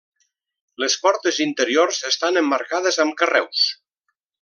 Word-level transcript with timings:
Les 0.83 0.95
portes 1.03 1.39
interiors 1.47 2.03
estan 2.13 2.43
emmarcades 2.45 3.01
amb 3.05 3.17
carreus. 3.23 3.65